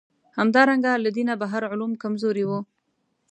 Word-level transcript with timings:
همدارنګه 0.37 0.91
له 1.03 1.09
دینه 1.17 1.33
بهر 1.41 1.63
علوم 1.71 1.91
کمزوري 2.03 2.43
وو. 2.47 2.59